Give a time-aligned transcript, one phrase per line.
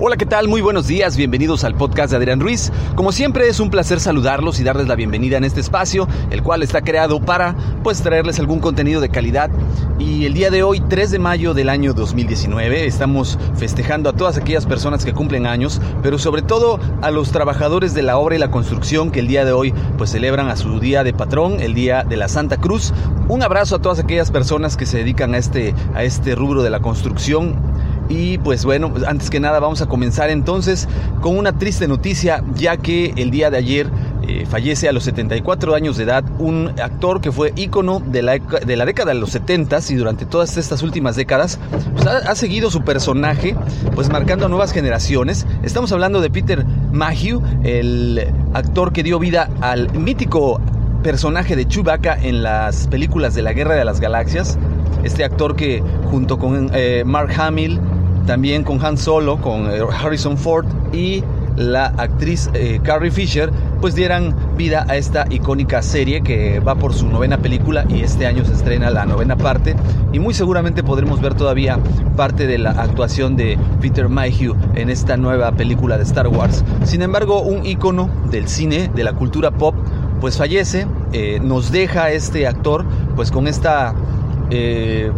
[0.00, 0.46] Hola, ¿qué tal?
[0.46, 2.70] Muy buenos días, bienvenidos al podcast de Adrián Ruiz.
[2.94, 6.62] Como siempre es un placer saludarlos y darles la bienvenida en este espacio, el cual
[6.62, 9.50] está creado para pues traerles algún contenido de calidad.
[9.98, 14.36] Y el día de hoy, 3 de mayo del año 2019, estamos festejando a todas
[14.36, 18.38] aquellas personas que cumplen años, pero sobre todo a los trabajadores de la obra y
[18.38, 21.74] la construcción que el día de hoy pues celebran a su día de patrón, el
[21.74, 22.94] día de la Santa Cruz.
[23.26, 26.70] Un abrazo a todas aquellas personas que se dedican a este, a este rubro de
[26.70, 27.67] la construcción
[28.08, 30.88] y pues bueno, antes que nada vamos a comenzar entonces
[31.20, 33.90] con una triste noticia, ya que el día de ayer
[34.26, 38.38] eh, fallece a los 74 años de edad un actor que fue ícono de la,
[38.38, 41.58] de la década de los 70 y durante todas estas últimas décadas
[41.94, 43.56] pues ha, ha, seguido su personaje
[43.94, 45.46] pues marcando a nuevas generaciones.
[45.62, 50.60] Estamos hablando de Peter Mayhew, el actor que dio vida al mítico
[51.02, 54.58] personaje de Chewbacca en las películas de la Guerra de las Galaxias.
[55.04, 57.80] Este actor que junto con eh, Mark Hamill
[58.26, 61.22] también con Han Solo, con eh, Harrison Ford y
[61.56, 66.92] la actriz eh, Carrie Fisher, pues dieran vida a esta icónica serie que va por
[66.92, 69.74] su novena película y este año se estrena la novena parte
[70.12, 71.78] y muy seguramente podremos ver todavía
[72.16, 76.64] parte de la actuación de Peter Mayhew en esta nueva película de Star Wars.
[76.84, 79.74] Sin embargo, un icono del cine, de la cultura pop,
[80.20, 80.86] pues fallece,
[81.42, 82.84] nos deja este actor
[83.16, 83.94] pues con esta...
[84.50, 85.10] Eh,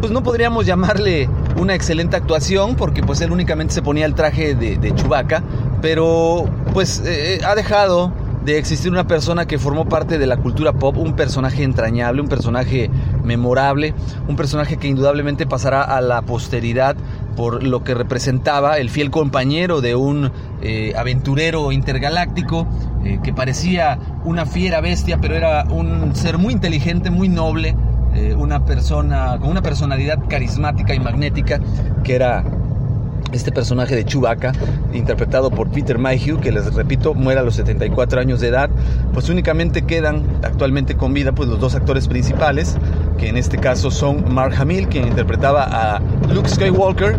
[0.00, 4.54] pues no podríamos llamarle una excelente actuación porque pues él únicamente se ponía el traje
[4.54, 5.42] de, de Chewbacca,
[5.82, 8.12] pero pues eh, ha dejado
[8.44, 12.28] de existir una persona que formó parte de la cultura pop, un personaje entrañable, un
[12.28, 12.90] personaje
[13.22, 13.92] memorable,
[14.26, 16.96] un personaje que indudablemente pasará a la posteridad
[17.36, 20.32] por lo que representaba el fiel compañero de un
[20.62, 22.66] eh, aventurero intergaláctico
[23.04, 27.76] eh, que parecía una fiera bestia, pero era un ser muy inteligente, muy noble,
[28.18, 31.60] eh, una persona con una personalidad carismática y magnética
[32.02, 32.42] que era
[33.32, 34.52] este personaje de Chewbacca,
[34.92, 38.70] interpretado por Peter Mayhew, que les repito, muere a los 74 años de edad,
[39.12, 42.76] pues únicamente quedan actualmente con vida pues los dos actores principales,
[43.18, 46.00] que en este caso son Mark Hamill, quien interpretaba a
[46.32, 47.16] Luke Skywalker,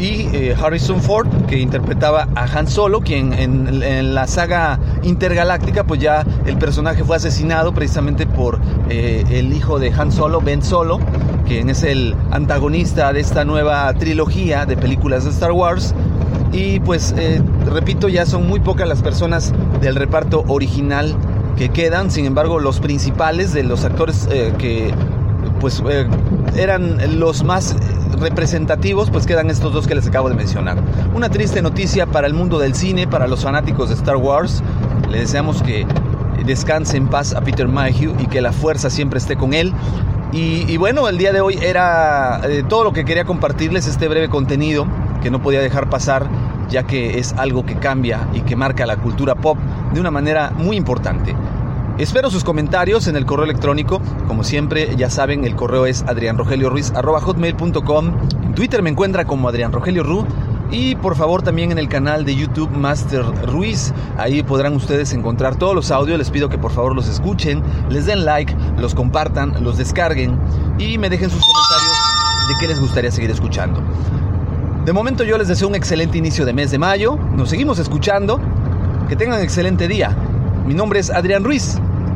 [0.00, 6.00] y eh, Harrison Ford, que interpretaba a Han Solo, quien en, la saga intergaláctica, pues
[6.00, 10.98] ya el personaje fue asesinado precisamente por eh, el hijo de Han Solo, Ben Solo,
[11.46, 15.94] quien es el antagonista de esta nueva trilogía de películas de Star Wars.
[16.52, 21.14] Y pues, eh, repito, ya son muy pocas las personas del reparto original
[21.56, 24.26] que quedan, sin embargo, los principales de los actores
[24.58, 24.94] que
[25.60, 25.82] pues
[26.56, 27.76] eran los más
[28.20, 30.78] representativos, pues quedan estos dos que les acabo de mencionar.
[31.14, 34.62] Una triste noticia para el mundo del cine, para los fanáticos de Star Wars.
[35.10, 35.86] Le deseamos que
[36.44, 39.72] descanse en paz a Peter Mayhew y que la fuerza siempre esté con él.
[40.32, 44.28] Y, bueno, el día de hoy era eh, todo lo que quería compartirles, este breve
[44.28, 44.86] contenido
[45.22, 46.28] que no podía dejar pasar,
[46.68, 49.58] ya que es algo que cambia y que marca la cultura pop
[49.92, 51.34] de una manera muy importante.
[52.00, 54.00] Espero sus comentarios en el correo electrónico.
[54.26, 58.14] Como siempre, ya saben, el correo es adrianrogelioruiz.com.
[58.42, 60.24] En Twitter me encuentra como Adrián Rogelio Ru.
[60.70, 63.92] Y por favor también en el canal de YouTube Master Ruiz.
[64.16, 66.16] Ahí podrán ustedes encontrar todos los audios.
[66.16, 70.38] Les pido que por favor los escuchen, les den like, los compartan, los descarguen
[70.78, 71.98] y me dejen sus comentarios
[72.48, 73.82] de qué les gustaría seguir escuchando.
[74.86, 77.18] De momento yo les deseo un excelente inicio de mes de mayo.
[77.36, 78.40] Nos seguimos escuchando.
[79.06, 80.16] Que tengan un excelente día.
[80.66, 81.78] Mi nombre es Adrián Ruiz.